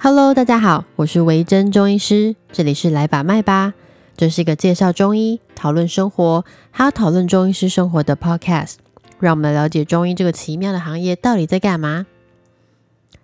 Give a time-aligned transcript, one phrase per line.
[0.00, 3.74] Hello，大家好，我是维珍中医师，这里是来把脉吧，
[4.16, 8.76] 这是一个介绍中医、讨论生活，还有讨论中医师生活的 Podcast，
[9.18, 12.06] 让我们了解中医这个奇妙的行业到底在干嘛。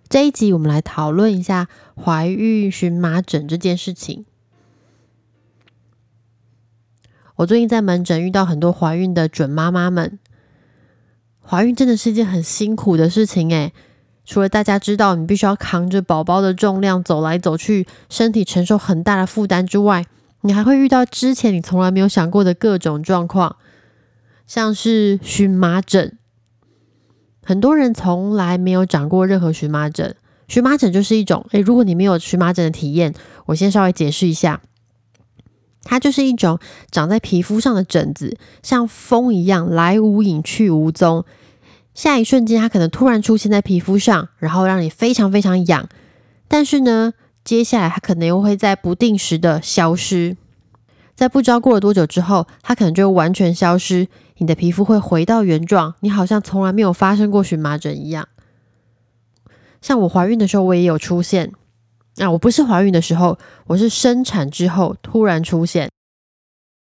[0.09, 4.27] 这一集我们来讨论一下怀孕荨麻疹这件事情。
[7.37, 10.19] 我最近在门诊遇到很多怀孕的准妈妈们，
[11.41, 13.73] 怀孕真的是一件很辛苦的事情诶。
[14.25, 20.07] 除了大家知道你必须要扛着宝宝的重量走来走去，身体承受很大的负担之外，
[20.41, 23.57] 你还会遇到之前你从来没有想过的各种状况，
[24.47, 26.17] 像是荨麻疹。
[27.45, 30.17] 很多人从来没有长过任何荨麻疹，
[30.49, 33.13] 荨麻疹就是一种，诶，如果你没有荨麻疹的体验，
[33.47, 34.63] 我先稍微解释一下。
[35.83, 36.59] 它就是一种
[36.91, 41.27] 长在皮肤上的疹子，像风一样来无影去无踪。
[41.95, 45.89] 下一瞬间，它可能突然出现在皮肤上，然后让你非常非常痒。
[46.49, 47.15] 但是呢，
[47.45, 50.37] 接下来它可能又会在不定时的消失。
[51.15, 58.29] 在不知道过了多久之后，它可能就完全消失，你的皮肤会回到原状，你好像从来没有发生过荨麻疹一样。
[59.81, 61.53] 像我怀孕的时候，我也有出现。
[62.17, 65.89] 啊，我不是怀孕的时候，我是生产之后突然出现。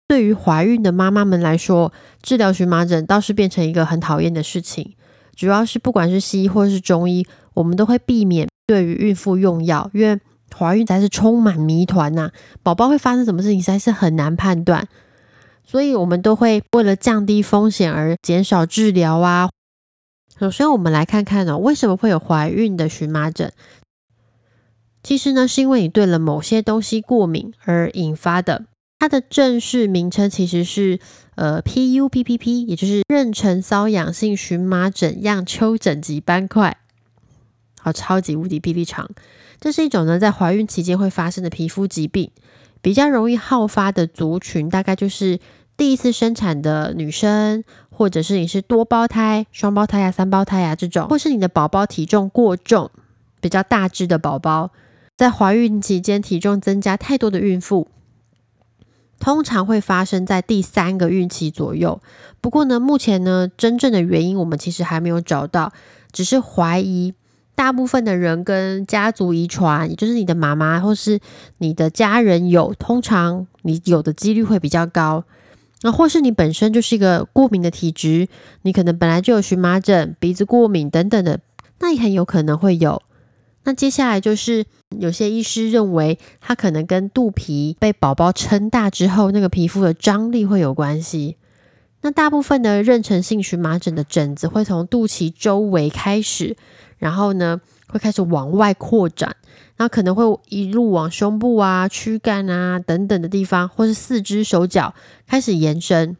[0.08, 4.94] 对于怀孕的妈妈们来说，治疗荨麻疹倒是变成一个很讨厌的事情。
[5.34, 10.18] 主要是不管是西医或者是中医，我们都会避免对于孕妇用药，因为
[10.56, 12.30] 怀孕才是充满谜团呐，
[12.62, 14.88] 宝宝会发生什么事情实在是很难判断。
[15.64, 19.50] 所以，我们都会为了降低风险而减少治疗啊。
[20.38, 23.52] 首先，我们来看看哦，为什么会有怀孕的荨麻疹？
[25.02, 28.66] 其实呢，是因为你对了某些东西过敏而引发的。
[28.98, 30.98] 它的正式名称其实是
[31.34, 36.78] 呃 PUPPP，也就是妊娠瘙痒性荨麻疹样丘疹级斑块。
[37.80, 39.08] 好，超级无敌霹雳长。
[39.60, 42.30] 这是一种呢在怀孕期间会发生的皮肤疾病，
[42.82, 45.38] 比较容易好发的族群大概就是
[45.76, 52.90] 第一次生产的女生，或者是你是多胞胎、双胞胎呀、三胞胎呀这种，或是你的宝宝体重过重、
[53.40, 54.72] 比较大只的宝宝。
[55.16, 57.88] 在怀孕期间体重增加太多的孕妇，
[59.18, 62.00] 通常会发生在第三个孕期左右。
[62.40, 65.72] 不过呢，目前呢，真正的原因我们其实还没有找到，
[66.12, 67.14] 只是怀疑
[67.54, 71.18] 大部分的人跟家族遗传，也就是你的妈妈或是
[71.58, 75.24] 你的家人有，通常你有的几率会比较高。
[75.82, 78.28] 那或是你本身就是一个过敏的体质，
[78.62, 81.40] 你可能本来就有荨麻疹、鼻子过敏等等的，
[81.80, 83.02] 那也很有可能会有。
[83.66, 84.64] 那接下来就是
[84.96, 91.36] 有些医师认为，它可能跟肚皮被宝宝撑大之后，那个皮肤的张力会有关系。
[92.02, 96.56] 那大部分的妊娠性荨麻疹的疹子会从肚脐周围开始，
[96.98, 99.34] 然后呢会开始往外扩展，
[99.78, 104.94] 那可能会一路往胸部啊、躯干啊等等的地方，或是四肢、手脚
[105.26, 106.16] 开始延伸。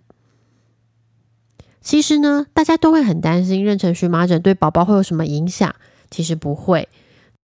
[1.81, 5.73] 其实呢，大家都会很担心妊娠荨麻疹对宝宝会有什么影响，
[6.11, 6.89] 其实不会。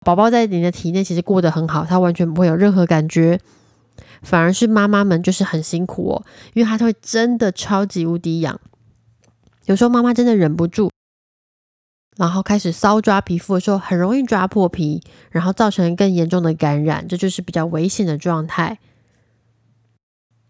[0.07, 3.41] 宝宝在你的体内其实过得很好，他完全不会有任何感觉，
[4.23, 6.25] 反而是妈妈们就是很辛苦哦，
[6.55, 8.61] 因为他会真的超级无敌痒，
[9.65, 10.93] 有时候妈妈真的忍不住，
[12.17, 15.03] 然后开始搔抓皮肤的时候，很容易抓破皮，
[15.33, 18.79] 然后造成更严重的感染，这就是比较危险的状态。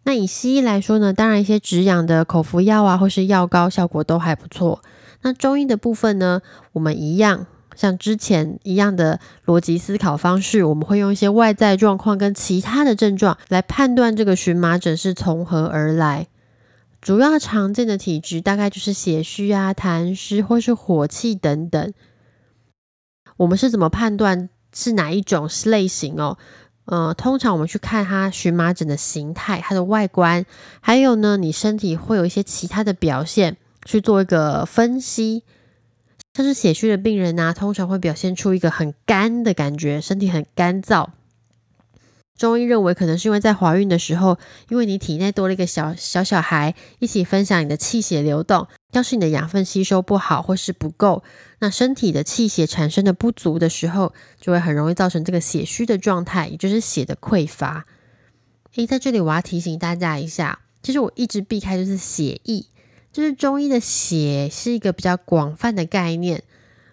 [0.05, 4.83] 那以西医来说呢，当然一些止痒的口服药啊，或是药膏效果都还不错。
[5.22, 7.47] 那中医的部分呢，我们一样。
[7.76, 16.26] 像之前一样的逻辑思考方式，我们会用一些外在状况跟其他的症状来判断这个荨麻疹是从何而来。
[17.00, 21.92] 主要常见的体质大概就是血虚啊、痰湿或是火气等等。
[23.36, 26.38] 我们是怎么判断是哪一种类型哦？
[26.86, 30.47] 呃，通常我们去看它荨麻疹的形态、它的外观，
[30.81, 35.42] 还有呢，你身体会有一些其他的表现，去做一个分析。
[36.36, 41.09] 像是血虚的病人呢，通常会表现出一个很干的感觉，身体很干燥。
[42.36, 44.36] 中医认为，可能是因为在怀孕的时候，
[44.68, 48.68] 因为你体内多了一个小小小孩，一起分享你的气血流动。
[48.92, 51.24] 要是你的养分吸收不好或是不够，
[51.59, 57.86] 那身体的气血产生的不足的时候，就会很容易造成这个血虚的状态，也就是血的匮乏。
[58.74, 62.66] 诶，在这里我要提醒大家一下，其实我一直避开就是血液。
[63.16, 66.42] 就是中医的血是一个比较广泛的概念，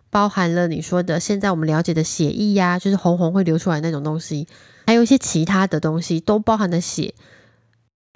[0.10, 4.48] 包含了你说的现在我们了解的血液呀，就是红红会流出来那种东西，
[4.88, 7.14] 还有一些其他的东西都包含的血。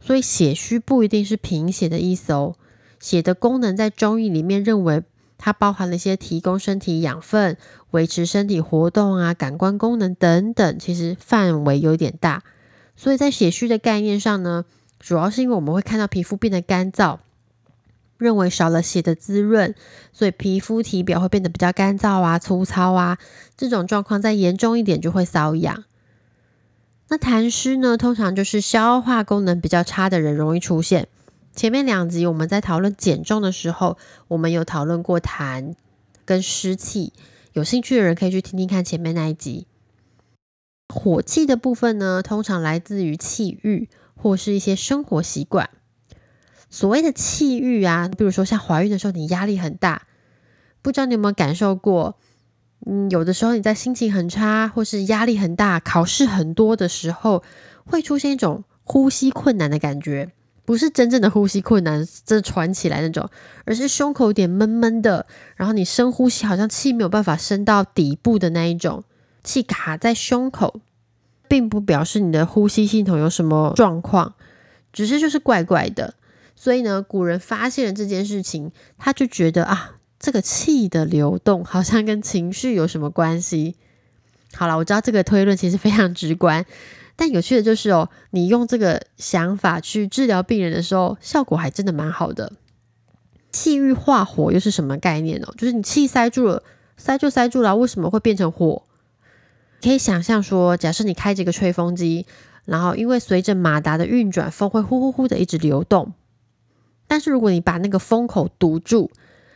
[0.01, 2.55] 所以血虚不一定是贫血的意思哦。
[3.01, 5.03] 血的功能在中医里面认为
[5.37, 7.57] 它包含了一些提供身体养分、
[7.91, 12.43] 维持身体活动啊、感官功能等等，其实范围有点大。
[12.95, 14.63] 所以在血虚的概念上呢，
[14.97, 17.17] 主要是因为我们会看到皮肤变得干燥。
[18.17, 19.75] 认为少了血的滋润，
[20.11, 23.17] 所以皮肤体表会变得比较干燥啊、粗糙啊。
[23.55, 25.83] 这种状况再严重一点就会瘙痒。
[27.09, 31.07] 那痰湿呢，通常就是消化功能比较差的人容易出现。
[31.55, 33.97] 前面两集我们在讨论减重的时候，
[34.27, 35.73] 我们有讨论过痰
[36.25, 37.13] 跟湿气，
[37.53, 39.65] 有兴趣的人可以去听听看前面那一集。
[40.93, 45.69] 火气的部分呢，通常来自于气郁或是一些生活习惯。
[46.69, 50.03] 所谓的气郁啊，比如说像怀孕的时候，你压力很大，
[50.81, 52.17] 不知道你有没有感受过？
[52.85, 57.43] 嗯，有的时候你在心情很差，或是压力很大、考试很多的时候，
[57.85, 60.31] 会出现一种呼吸困难的感觉，
[60.63, 63.29] 不是真正的呼吸困难，这喘起来那种，
[63.65, 65.25] 而是胸口有点闷闷的，
[65.55, 69.03] 然后你深呼吸，好像气没有办法升到底部的那一种，
[69.43, 70.79] 气卡在胸口，
[71.47, 74.35] 并不表示你的呼吸系统有什么状况，
[74.93, 76.13] 只是就是怪怪的。
[76.59, 83.75] 所以呢，古人发现了这件事情，他就觉得啊，这个气的流动好像跟情绪有什么关系？
[84.53, 86.65] 好了，我知道这个推论其实非常直观，
[87.15, 92.53] 但有趣的就是哦，你用这个想法去治疗病人的时候，效果还真的蛮好的。
[93.51, 95.47] 气郁化火又是什么概念呢？
[95.57, 96.63] 就是你气塞住了，
[96.97, 98.81] 塞就塞住了，为什么会变成火？
[99.79, 102.25] 可以想象说，假设你开这个吹风机，
[102.65, 106.13] 然后因为随着马达的运转，风会呼呼呼的一直流动。
[107.07, 109.09] 但是如果你把那个风口堵住，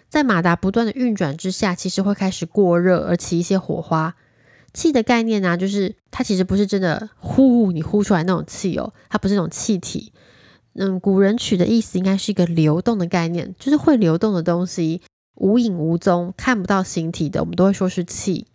[0.10, 4.16] 在马达不断的运转之下，其实会开始过热而起一些火花。
[4.74, 10.14] 气的概念呢，就是它其实不是真的呼你呼出来那种气哦，它不是那种气体。
[10.74, 15.02] 嗯，古人取的意思应该是一个流动的概念，就是会流动的东西，
[15.36, 18.48] 无影无踪，看不到形体的，我们都会说是气。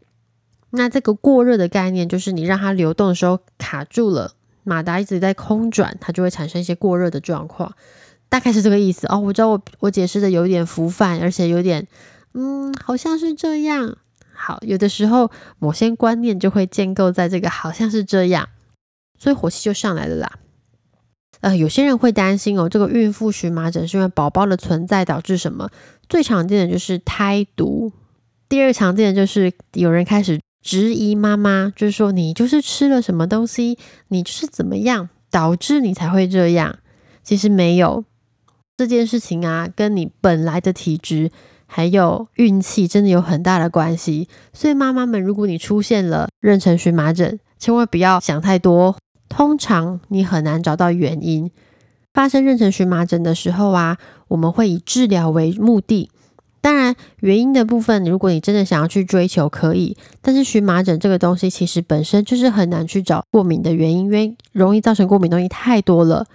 [0.70, 4.32] 那这个过热的概念，就是你让它流动的时候卡住了，
[4.64, 7.74] 马达一直在空转，它就会产生一些过热的状况。
[8.28, 11.86] 大概是这个意思哦，我知道我我解释的有点浮泛，而且有点，
[12.34, 13.96] 嗯，好像是这样。
[14.32, 18.48] 好，有的时候某些观念就会建构在这个好像是这样，
[19.18, 20.32] 所以火气就上来了啦。
[21.40, 25.70] 呃，有些人会担心哦，这个孕妇荨麻疹是因为宝宝的存在导致什么？
[26.08, 27.92] 最常见的就是胎毒，
[28.48, 36.78] 第二常见的就是有人开始质疑妈妈，就是说你就是吃了什么东西，你就是怎么样导致你才会这样？
[37.22, 38.04] 其实没有。
[38.76, 41.30] 这件事情啊，跟你本来的体质
[41.66, 44.28] 还有运气真的有很大的关系。
[44.52, 48.96] 所以妈妈们，如果你出现了妊娠荨麻疹，千万不要想太多。
[49.28, 51.50] 通常你很难找到原因。
[52.14, 56.10] 发生妊娠荨麻疹的时候啊，我们会以治疗为目的。
[56.60, 59.96] 当然，原因的部分，如果你真的想要去追求，可以。
[60.20, 66.26] 但是荨麻疹这个东西，其实本身就是很难去找过敏的原因，因为容易造成过敏东西太多了。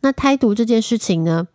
[0.00, 1.46] 那胎毒这件事情呢？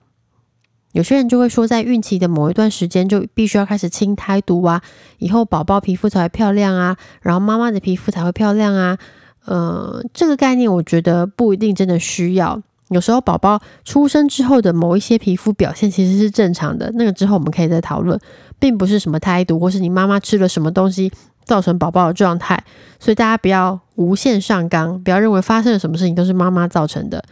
[0.93, 4.81] 有些人就会说，在孕期的某一段时间就必须要开始清胎毒啊，
[5.17, 8.97] 以后宝宝皮肤才会漂亮啊，然后妈妈的皮肤才会漂亮啊。
[9.45, 12.61] 呃，这个概念我觉得不一定真的需要。
[12.89, 18.19] 有时候宝宝出生之后的某一些皮肤表现其实是正常的，那个之后我们可以再讨论，
[18.59, 21.11] 并不是什么胎毒或是你妈妈吃了什么东西
[21.43, 22.63] 造成宝宝的状态。
[22.99, 27.23] 所以大家不要无限上纲，不要认为发生了什么事情都是妈妈造成的。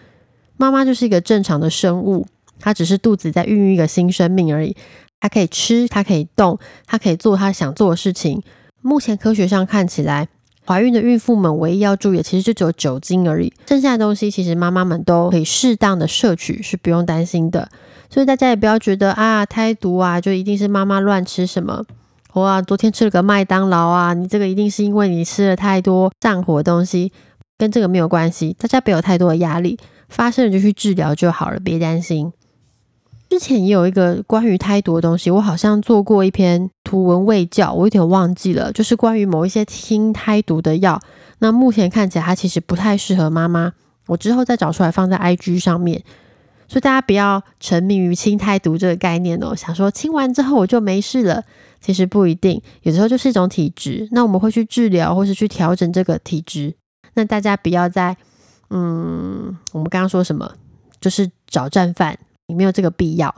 [0.58, 2.26] 妈妈就是一个正常的生物。
[2.62, 4.76] 它只是肚子在孕育一个新生命而已，
[5.20, 8.42] 它可以吃，它可以动，它可以做它想做的事情。
[8.82, 10.28] 目前科学上看起来，
[10.66, 17.70] 怀孕的孕妇们唯一要注意的，其实就只有酒精而已，剩下的东西其实妈妈们都可以适当的摄取，是不用担心的。
[18.10, 21.84] 所以大家也不要觉得啊，胎毒啊，就一定是妈妈乱吃什么，
[22.34, 27.12] 哇，昨天吃了个麦当劳啊，你这个一定是因为你吃了太多上火的东西，
[27.58, 28.56] 跟这个没有关系。
[28.60, 29.78] 大家不要有太多的压力，
[30.10, 32.34] 发生了就去治疗就好了，别担心。
[33.32, 38.74] 之前也有一个关于胎毒的东西，我好像做过一篇图文未教，我有点忘记了。
[38.74, 41.00] 就是关于某一些清胎毒的药，
[41.40, 43.72] 那目前看起来它其实不太适合妈妈。
[44.08, 46.04] 我之后再找出来放在 IG 上面，
[46.68, 51.42] 所以大家不要沉迷于清胎毒这个概念哦，想说清完之后我就没事了，
[51.80, 54.10] 其实不一定，有时候就是一种体质。
[54.12, 56.76] 那我们会去治疗或是去调整这个体质。
[57.14, 58.18] 那大家不要在
[58.72, 60.52] 嗯，我们刚刚说什么，
[61.00, 62.20] 就是找战犯。
[62.52, 63.34] 你没有这个必要。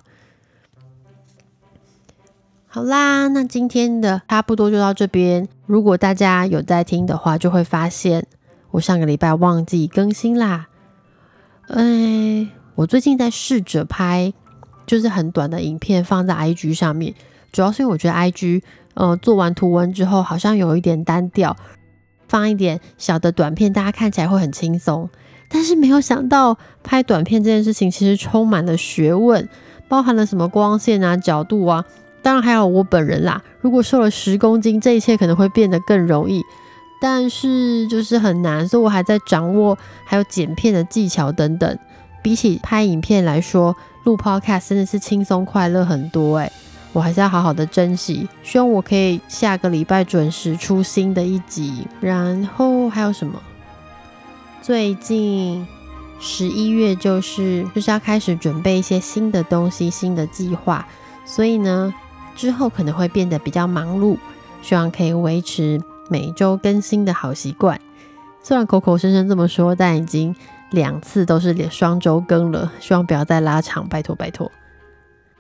[2.65, 5.48] 好啦，那今天的差不多就到这边。
[5.67, 8.25] 如果大家有在听的话，就会发现
[8.72, 10.67] 我上个礼拜忘记更新啦。
[11.67, 14.34] 哎，我最近在试着拍，
[14.88, 17.13] 就是很短的影片放在 IG 上面，
[17.51, 18.63] 主要是因为我觉得 IG，
[18.96, 21.55] 呃，做完图文之后好像有一点单调，
[22.27, 25.08] 放一点小的短片，大家看起来会很轻松。
[25.50, 29.48] 但是没有想到拍短片这件事情其实充满了学问，
[29.88, 31.86] 包含了什么光线啊、角度啊，
[32.22, 33.42] 当然还有我本人啦。
[33.62, 36.42] 如果瘦了十公斤，这一切可能会变得更容易，
[37.00, 41.78] 但是就是很难，所以我还在掌握还有剪片的技巧等等。
[42.22, 46.52] 比起拍影片来说，录 Podcast 真的是轻松快乐很多诶，
[46.94, 48.28] 我还是要好好的珍惜。
[48.42, 51.86] 希望我可以下个礼拜准时出新的一集。
[52.00, 53.42] 然后还有什么？
[54.63, 55.67] 最近
[56.22, 60.88] 十一月就是就是要开始准备一些新的东西、新的计划，
[61.25, 61.93] 所以呢，
[62.34, 64.17] 之后可能会变得比较忙碌。
[64.62, 67.77] 希望可以维持每周更新的好习惯。
[68.41, 70.34] 虽然口口声声这么说，但已经。
[70.72, 74.51] 两次都是连双周更了，希望不要再拉长，拜托拜托。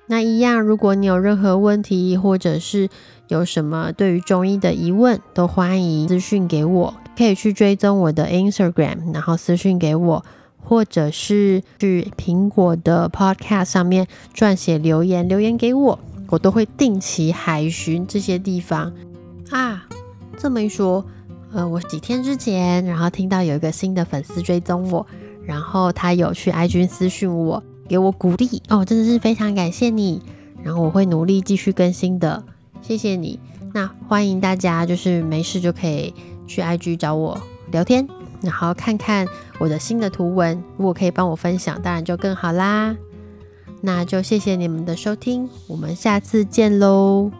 [0.07, 2.89] 那一样，如果你有任何问题，或者是
[3.29, 10.25] 有什么对于中医的疑问，都欢迎私讯给我，可以去追踪我的 Instagram，然后私讯给我，
[10.61, 18.93] 或者是去苹果的 Podcast 上面撰写留言，留言给我，我都会定期海巡这些地方
[19.51, 19.87] 啊。
[20.37, 21.05] 这么一说，
[21.53, 25.05] 呃，我几天之前，然后听到有一个新的粉丝追踪我。
[25.45, 30.21] 然后他有去 IG 私讯我，给我鼓励哦，真的是非常感谢你。
[30.63, 32.43] 然后我会努力继续更新的，
[32.81, 33.39] 谢谢你。
[33.73, 36.13] 那欢迎大家就是没事就可以
[36.47, 38.07] 去 IG 找我聊天，
[38.41, 39.27] 然后看看
[39.59, 40.63] 我的新的图文。
[40.77, 42.95] 如果可以帮我分享，当然就更好啦。
[43.81, 47.31] 那就谢谢你们的收听，我们下次见喽。